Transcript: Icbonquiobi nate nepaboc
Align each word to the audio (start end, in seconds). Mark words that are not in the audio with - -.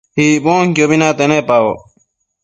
Icbonquiobi 0.25 0.95
nate 0.99 1.25
nepaboc 1.27 1.79